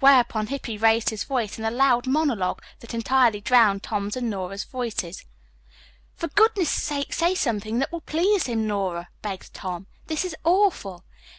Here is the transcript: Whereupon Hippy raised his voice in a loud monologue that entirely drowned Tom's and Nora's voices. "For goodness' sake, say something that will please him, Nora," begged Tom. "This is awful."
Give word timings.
Whereupon 0.00 0.46
Hippy 0.46 0.78
raised 0.78 1.10
his 1.10 1.24
voice 1.24 1.58
in 1.58 1.64
a 1.66 1.70
loud 1.70 2.06
monologue 2.06 2.62
that 2.80 2.94
entirely 2.94 3.42
drowned 3.42 3.82
Tom's 3.82 4.16
and 4.16 4.30
Nora's 4.30 4.64
voices. 4.64 5.26
"For 6.14 6.28
goodness' 6.28 6.70
sake, 6.70 7.12
say 7.12 7.34
something 7.34 7.78
that 7.80 7.92
will 7.92 8.00
please 8.00 8.46
him, 8.46 8.66
Nora," 8.66 9.10
begged 9.20 9.52
Tom. 9.52 9.86
"This 10.06 10.24
is 10.24 10.34
awful." 10.44 11.04